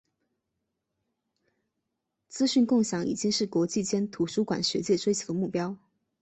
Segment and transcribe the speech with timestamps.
[2.27, 5.77] 资讯共享已经是国际间图书馆学界追求的目标。